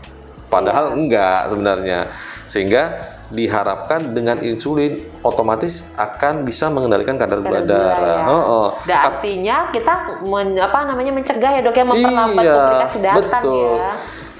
[0.52, 2.12] padahal enggak sebenarnya,
[2.44, 2.92] sehingga
[3.32, 7.96] diharapkan dengan insulin otomatis akan bisa mengendalikan kadar gula darah.
[7.96, 8.16] ya.
[8.28, 8.68] Heeh.
[8.84, 13.80] Dan artinya kita men- apa namanya mencegah ya dok ya memperlambat Iya, komplikasi betul.
[13.80, 13.92] ya.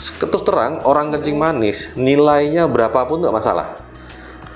[0.03, 3.81] Terus terang, orang kencing manis nilainya berapapun nggak masalah.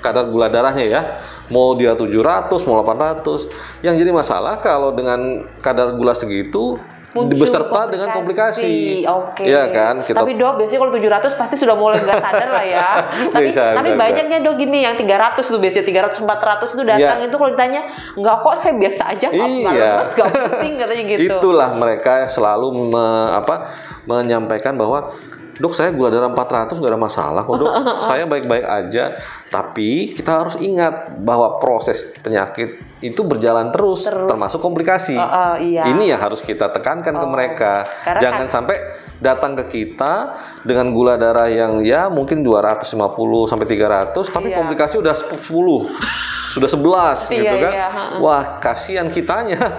[0.05, 1.01] Kadar gula darahnya ya,
[1.49, 3.49] mau dia 700, mau 800.
[3.81, 6.77] Yang jadi masalah kalau dengan kadar gula segitu
[7.17, 9.01] Muncul beserta dengan komplikasi.
[9.03, 9.43] Oke.
[9.43, 9.95] Iya kan?
[10.01, 12.87] Kita Tapi dok biasanya kalau 700 pasti sudah mulai nggak sadar lah ya.
[13.33, 17.17] tapi Bisa, tapi bisa, banyaknya dok gini yang 300 tuh biasanya 300 400 itu datang
[17.17, 17.25] Iya.
[17.25, 17.81] itu kalau ditanya
[18.13, 19.89] nggak kok saya biasa aja nggak nggak Iya.
[19.91, 21.21] lemes nggak pusing katanya gitu.
[21.33, 23.55] Itulah mereka selalu me- apa
[24.05, 25.09] menyampaikan bahwa
[25.57, 27.71] dok saya gula darah 400 nggak ada masalah kok dok.
[28.07, 29.17] Saya baik-baik aja
[29.47, 35.15] tapi kita harus ingat bahwa proses penyakit itu berjalan terus, termasuk komplikasi.
[35.15, 35.85] Oh, oh, iya.
[35.89, 37.85] ini yang harus kita tekankan ke mereka.
[38.03, 38.77] Karena jangan kan- sampai
[39.17, 44.61] datang ke kita dengan gula darah yang ya mungkin 250 sampai 300 tapi Iya.
[44.61, 45.89] komplikasi udah 10
[46.47, 47.73] sudah 11 Iya, gitu kan?
[47.75, 49.59] iya, wah kasihan kitanya.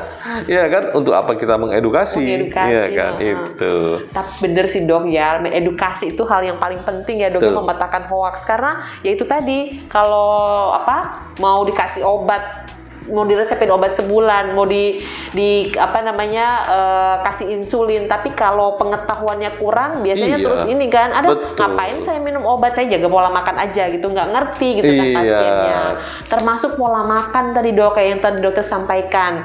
[0.45, 0.93] Ya kan?
[0.93, 3.13] Untuk apa kita mengedukasi, Mengedukasi, ya kan?
[3.17, 3.33] ha-ha.
[3.33, 3.75] itu.
[4.13, 7.59] Tapi bener sih dok ya, edukasi itu hal yang paling penting ya dok ya, Betul.
[7.65, 8.45] memetakan hoax.
[8.45, 12.68] Karena ya itu tadi kalau apa mau dikasih obat
[13.11, 19.57] mau diresepin obat sebulan mau di di apa namanya eh, kasih insulin tapi kalau pengetahuannya
[19.57, 20.45] kurang biasanya Iya.
[20.45, 21.57] terus ini kan ada Betul.
[21.57, 25.17] ngapain saya minum obat saya jaga pola makan aja gitu nggak ngerti gitu kan Iya.
[25.17, 25.81] pasiennya
[26.27, 29.41] termasuk pola makan tadi dok kayak yang tadi dokter sampaikan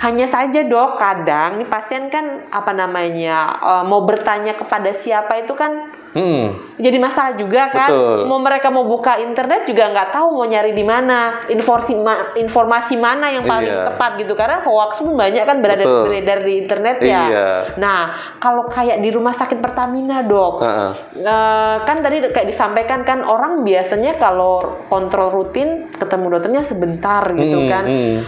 [0.00, 5.52] hanya saja dok kadang nih pasien kan apa namanya eh, mau bertanya kepada siapa itu
[5.52, 6.44] kan hmm,
[6.76, 8.18] jadi masalah juga kan Betul.
[8.24, 12.94] mau mereka mau buka internet juga nggak tahu mau nyari di mana informasi ma- informasi
[12.94, 13.86] mana yang paling Iya.
[13.88, 16.02] tepat gitu karena hoax pun banyak kan berada Betul.
[16.04, 17.48] beredar di internet ya Iya.
[17.76, 20.88] nah kalau kayak di rumah sakit Pertamina dok Ha-ha.
[21.12, 27.58] Eh, kan tadi kayak disampaikan kan orang biasanya kalau kontrol rutin ketemu dokternya sebentar gitu
[27.58, 28.18] Hmm, kan hmm.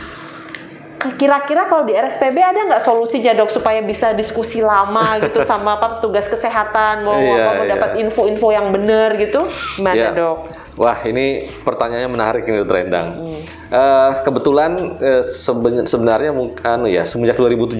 [1.19, 5.99] Kira-kira kalau di RSPB ada nggak solusinya dok supaya bisa diskusi lama gitu sama apa
[5.99, 7.75] petugas kesehatan mau, apa, mau iya.
[7.75, 9.43] dapat info-info yang benar gitu
[9.79, 10.11] gimana Ya.
[10.15, 10.47] dok?
[10.79, 13.13] Wah ini pertanyaannya menarik ini Dokter Endang.
[13.13, 13.41] Hmm.
[13.73, 16.33] Eh, kebetulan eh, seben- sebenarnya
[16.65, 17.77] anu ya semenjak 2017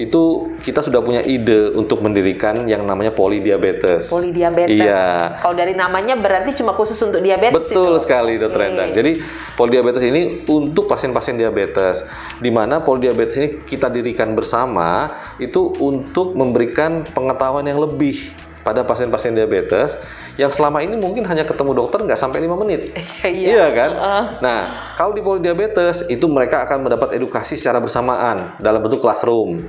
[0.00, 4.08] itu kita sudah punya ide untuk mendirikan yang namanya polidiabetes.
[4.08, 4.72] Polidiabetes.
[4.72, 5.36] Iya.
[5.44, 8.04] Kalau dari namanya berarti cuma khusus untuk diabetes Betul itu?
[8.08, 8.68] sekali dokter Oke.
[8.72, 8.90] Endang.
[8.96, 9.12] Jadi
[9.60, 12.08] polidiabetes ini untuk pasien-pasien diabetes,
[12.40, 19.32] di mana polidiabetes ini kita dirikan bersama itu untuk memberikan pengetahuan yang lebih pada pasien-pasien
[19.32, 19.96] diabetes
[20.36, 22.92] yang selama ini mungkin hanya ketemu dokter nggak sampai lima menit.
[23.24, 23.68] Iya.
[23.76, 23.90] kan?
[24.40, 24.60] Nah,
[24.96, 29.60] kalau di polidiabetes itu mereka akan mendapat edukasi secara bersamaan dalam bentuk classroom.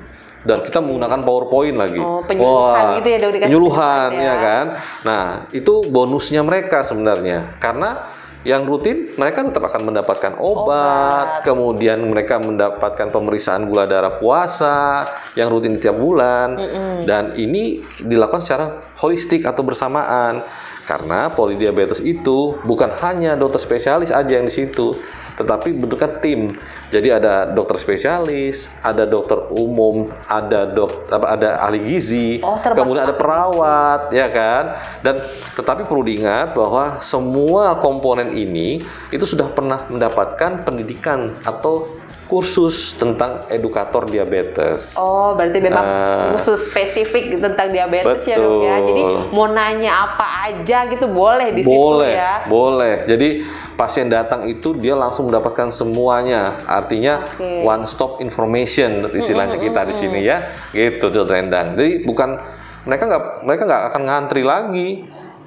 [0.41, 2.01] Dan kita menggunakan PowerPoint lagi.
[2.01, 4.25] Oh, penyuluhan gitu ya, dikasih Penyuluhan, ya.
[4.25, 4.65] ya kan?
[5.05, 7.45] Nah, itu bonusnya mereka sebenarnya.
[7.61, 7.97] Karena
[8.41, 15.05] yang rutin mereka tetap akan mendapatkan obat, kemudian mereka mendapatkan pemeriksaan gula darah puasa
[15.37, 16.57] yang rutin tiap bulan,
[17.05, 20.41] dan ini dilakukan secara holistik atau bersamaan.
[20.85, 24.97] Karena polidiabetes itu bukan hanya dokter spesialis aja yang di situ,
[25.37, 26.49] tetapi bentuknya tim.
[26.91, 33.07] Jadi ada dokter spesialis, ada dokter umum, ada dok, apa, ada ahli gizi, Oh, kemudian
[33.07, 34.75] ada perawat, ya kan?
[34.99, 42.00] Dan tetapi perlu diingat bahwa semua komponen ini itu sudah pernah mendapatkan pendidikan atau
[42.31, 44.95] kursus tentang edukator diabetes.
[44.95, 46.31] Oh, berarti memang Nah.
[46.31, 48.79] khusus spesifik tentang diabetes ya dok ya.
[48.79, 48.87] Betul.
[48.87, 49.01] Jadi
[49.35, 52.47] mau nanya apa aja gitu boleh di situ boleh, ya.
[52.47, 53.03] boleh.
[53.03, 53.43] Jadi
[53.75, 56.55] pasien datang itu dia langsung mendapatkan semuanya.
[56.63, 57.67] Artinya Oke.
[57.67, 60.55] one stop information istilahnya kita di sini ya.
[60.71, 61.75] Gitu, Dokter Endang.
[61.75, 62.39] Jadi bukan
[62.87, 64.89] mereka nggak mereka nggak akan ngantri lagi.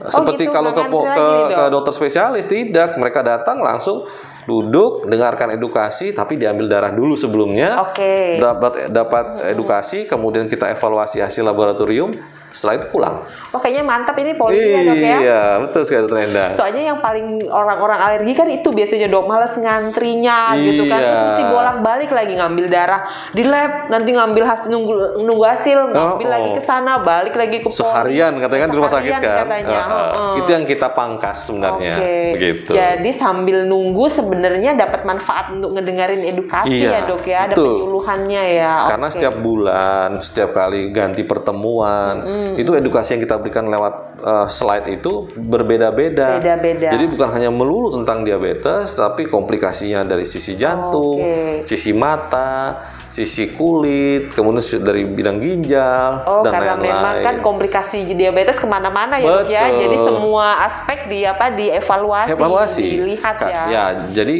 [0.05, 1.70] Seperti gitu, kalau ke, ke, ke Dok?
[1.70, 4.05] dokter spesialis tidak, mereka datang langsung
[4.45, 8.39] duduk, dengarkan edukasi, tapi diambil darah dulu sebelumnya, Oke.
[8.41, 12.13] dapat dapat edukasi, kemudian kita evaluasi hasil laboratorium,
[12.55, 13.19] setelah itu pulang.
[13.51, 15.19] Wah kayaknya mantap ini poli ya dok ya.
[15.19, 16.51] Iya, betul sekali dokter Endang.
[16.55, 21.07] Soalnya yang paling orang-orang alergi kan itu biasanya dok males ngantrinya gitu kan Iya.
[21.07, 26.27] terus mesti bolak-balik lagi ngambil darah di lab nanti ngambil hasil nunggu, nunggu hasil ngambil
[26.27, 26.55] Oh, lagi oh.
[26.55, 27.75] ke sana balik lagi ke poli.
[27.75, 29.23] Seharian katanya kan di rumah sakit kan.
[29.45, 29.67] katanya.
[29.83, 30.11] Heeh.
[30.14, 30.35] heeh.
[30.38, 31.95] Itu yang kita pangkas sebenarnya.
[31.99, 32.17] Oke.
[32.38, 32.71] Begitu.
[32.71, 38.43] Jadi sambil nunggu sebenarnya dapat manfaat untuk ngedengerin edukasi Iya, ya dok ya, ada penyuluhannya
[38.51, 38.75] ya.
[38.87, 39.14] Karena Oke.
[39.17, 42.14] setiap bulan, setiap kali ganti pertemuan,
[42.53, 46.37] itu edukasi yang kita berikan lewat uh, slide itu berbeda-beda.
[46.37, 46.89] Beda-beda.
[46.91, 51.65] Jadi bukan hanya melulu tentang diabetes, tapi komplikasinya dari sisi jantung, Oke.
[51.65, 52.77] sisi mata,
[53.07, 57.25] sisi kulit, kemudian dari bidang ginjal Oh, dan karena memang lain-lain.
[57.25, 59.71] kan komplikasi diabetes ke mana-mana ya ya.
[59.71, 62.85] Jadi semua aspek di apa dievaluasi, evaluasi.
[62.85, 63.85] dilihat Ka- ya.
[64.11, 64.37] jadi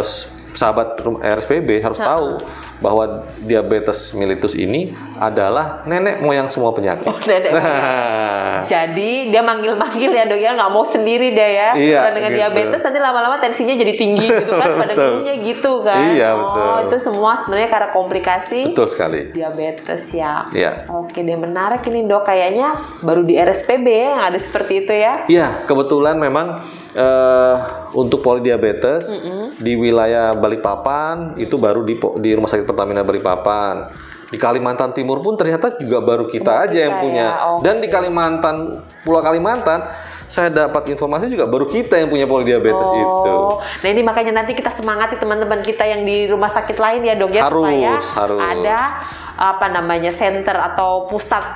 [0.00, 2.40] s- sahabat RSPB harus tahu
[2.76, 7.08] bahwa diabetes mellitus ini adalah nenek moyang semua penyakit.
[7.08, 11.70] Oh, nenek Nah, Jadi dia manggil-manggil ya dok ya nggak mau sendiri deh ya.
[11.72, 12.38] Iya, dengan gitu.
[12.42, 16.00] diabetes nanti lama-lama tensinya jadi tinggi gitu kan pada gurunya gitu kan.
[16.12, 16.68] Iya, oh, betul.
[16.90, 19.20] itu semua sebenarnya karena komplikasi betul sekali.
[19.32, 20.44] diabetes ya.
[20.52, 20.88] Iya.
[20.92, 25.14] Oke deh menarik ini dok kayaknya baru di RSPB ya yang ada seperti itu ya.
[25.26, 26.60] Iya, kebetulan memang
[26.96, 27.54] eh,
[27.92, 29.12] untuk polidiabetes
[29.56, 33.86] di wilayah Balikpapan itu baru di di Rumah Sakit Pertamina Balikpapan.
[34.26, 37.26] Di Kalimantan Timur pun ternyata juga baru kita Baru aja yang kita punya.
[37.30, 37.62] ya, oke.
[37.62, 38.56] Dan di Kalimantan
[39.06, 39.86] Pulau Kalimantan
[40.26, 43.30] saya dapat informasi juga baru kita yang punya polidiabetes itu.
[43.30, 47.14] Oh, nah ini makanya nanti kita semangati teman-teman kita yang di rumah sakit lain ya
[47.14, 48.40] dok ya Harus, supaya harus.
[48.42, 48.78] ada
[49.38, 51.46] apa namanya center atau pusat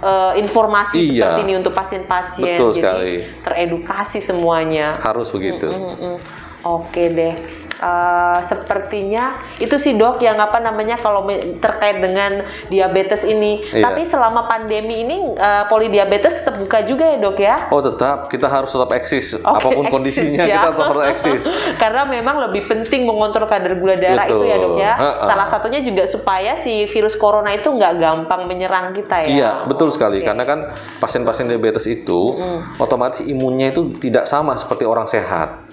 [0.00, 1.36] eh, informasi Iya.
[1.36, 2.56] seperti ini untuk pasien-pasien.
[2.56, 3.14] Betul Jadi sekali.
[3.42, 4.92] teredukasi semuanya.
[4.98, 5.68] Harus begitu.
[5.68, 6.16] Mm-mm.
[6.64, 7.34] Oke deh.
[7.76, 11.28] Eh, sepertinya itu sih dok yang apa namanya kalau
[11.60, 12.40] terkait dengan
[12.72, 13.60] diabetes ini.
[13.60, 13.92] Iya.
[13.92, 17.56] Tapi selama pandemi ini eh, polidiabetes tetap buka juga ya dok ya?
[17.68, 20.56] Oh tetap kita harus tetap eksis Oke, apa pun eksis kondisinya ya.
[20.56, 21.42] kita tetap harus eksis.
[21.82, 24.40] Karena memang lebih penting mengontrol kadar gula darah Betul.
[24.40, 24.92] itu ya dok ya.
[24.96, 25.26] Ha-ha.
[25.28, 29.28] Salah satunya juga supaya si virus corona itu nggak gampang menyerang kita ya.
[29.28, 30.24] Iya, betul sekali.
[30.24, 30.32] Oke.
[30.32, 30.64] Karena kan
[30.96, 32.40] pasien-pasien diabetes itu
[32.80, 35.65] otomatis imunnya itu tidak sama seperti orang sehat.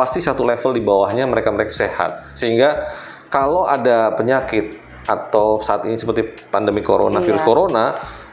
[0.00, 2.32] Pasti satu level di bawahnya mereka-mereka sehat.
[2.32, 2.88] Sehingga
[3.28, 7.26] kalau ada penyakit atau saat ini seperti pandemi corona, Iya.
[7.28, 7.84] virus corona,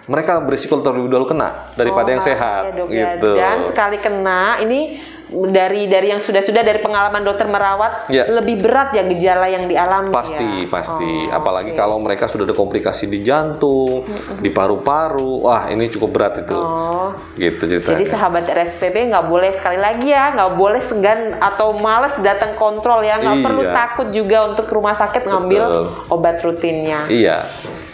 [0.08, 3.06] mereka berisiko terlebih dahulu kena daripada Oh, yang sehat iya, dok, ya.
[3.20, 3.32] gitu.
[3.36, 4.96] Dan sekali kena ini
[5.30, 8.24] dari dari yang sudah-sudah dari pengalaman dokter merawat Ya.
[8.26, 10.68] lebih berat ya gejala yang dialami Pasti, ya.
[10.68, 11.12] pasti.
[11.28, 11.78] Oh, Apalagi oke.
[11.78, 15.44] kalau mereka sudah ada komplikasi di jantung, di paru-paru.
[15.44, 16.56] Wah, ini cukup berat itu.
[16.56, 17.12] Oh.
[17.34, 17.92] Gitu ceritanya.
[17.94, 23.02] Jadi sahabat RSPB nggak boleh sekali lagi ya, nggak boleh segan atau males datang kontrol
[23.02, 23.44] ya, nggak Iya.
[23.44, 25.86] perlu takut juga untuk rumah sakit ngambil Betul.
[26.10, 27.00] obat rutinnya.
[27.08, 27.44] Iya.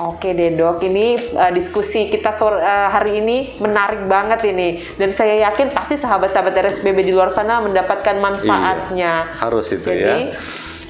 [0.04, 5.16] Oke deh dok, ini uh, diskusi kita sore, uh, hari ini menarik banget ini, dan
[5.16, 9.24] saya yakin pasti sahabat-sahabat RSPB di luar sana mendapatkan manfaatnya.
[9.24, 10.36] Iya, harus itu Jadi ya.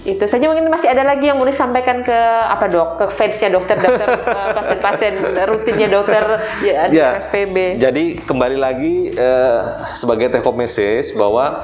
[0.04, 2.18] itu saja mungkin masih ada lagi yang mau disampaikan ke
[2.50, 5.14] apa dok, ke fansnya dokter, dokter uh, pasien-pasien
[5.46, 6.24] rutinnya dokter
[6.66, 7.78] ya, di Ya, RSPB.
[7.78, 9.60] Jadi kembali lagi eh,
[9.94, 11.62] sebagai take home message bahwa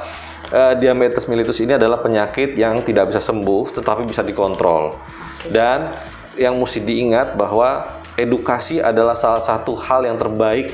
[0.54, 4.94] eh, diabetes mellitus ini adalah penyakit yang tidak bisa sembuh tetapi bisa dikontrol.
[5.50, 10.70] Dan yang mesti diingat bahwa edukasi adalah salah satu hal yang terbaik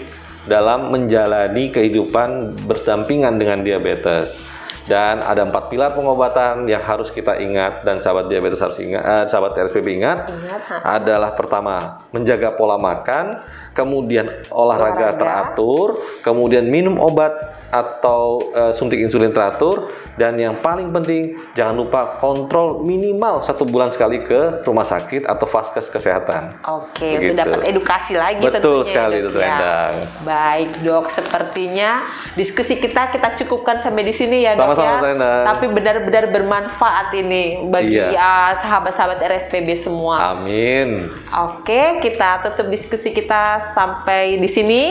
[0.47, 4.39] dalam menjalani kehidupan berdampingan dengan diabetes.
[4.87, 9.25] Dan ada empat pilar pengobatan yang harus kita ingat dan sahabat diabetes harus ingat, eh,
[9.27, 13.43] sahabat RSPB ingat, Ingat, adalah pertama menjaga pola makan,
[13.77, 15.21] kemudian olahraga, Olahraga.
[15.21, 15.89] teratur,
[16.25, 17.37] kemudian minum obat
[17.69, 19.85] atau eh, suntik insulin teratur,
[20.17, 25.45] dan yang paling penting jangan lupa kontrol minimal satu bulan sekali ke rumah sakit atau
[25.45, 26.57] vaskes kesehatan.
[26.65, 27.37] Oke, Begitu.
[27.37, 29.43] untuk dapat edukasi lagi Betul tentunya sekali, ya, Dok, Dr.
[29.43, 29.49] ya.
[29.53, 29.95] Endang.
[30.25, 31.91] Baik dok, sepertinya
[32.33, 35.13] diskusi kita kita cukupkan sampai di sini ya dok Sama-sama, ya.
[35.13, 35.43] Endang.
[35.45, 38.17] Tapi benar-benar bermanfaat ini bagi Iya.
[38.17, 40.33] uh, sahabat-sahabat RSPB semua.
[40.33, 41.05] Amin.
[41.35, 44.83] Oke, kita tutup diskusi kita sampai di sini.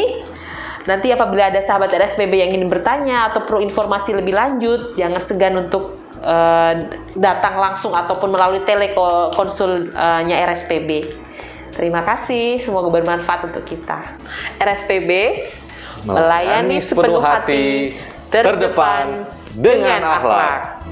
[0.86, 5.58] Nanti apabila ada sahabat RSPB yang ingin bertanya atau perlu informasi lebih lanjut, jangan segan
[5.58, 6.74] untuk eh,
[7.18, 10.90] datang langsung ataupun melalui telekonsulnya RSPB.
[11.76, 14.00] Terima kasih, semoga bermanfaat untuk kita.
[14.62, 15.12] RSPB
[16.06, 17.98] melayani sepenuh hati,
[18.30, 19.26] terdepan
[19.58, 20.85] dengan akhlak.